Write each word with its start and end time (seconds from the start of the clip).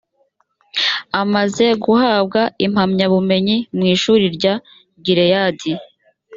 amaze 1.21 1.65
guhabwa 1.83 2.41
impamyabumenyi 2.65 3.57
mu 3.75 3.83
ishuri 3.93 4.25
rya 4.35 4.53
gileyadi 5.03 5.71